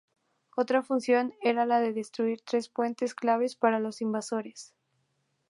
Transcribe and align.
Otra 0.57 0.81
función 0.81 1.35
era 1.43 1.67
la 1.67 1.79
de 1.79 1.93
destruir 1.93 2.41
tres 2.43 2.69
puentes 2.69 3.13
claves 3.13 3.55
para 3.55 3.79
los 3.79 4.01
invasores. 4.01 4.73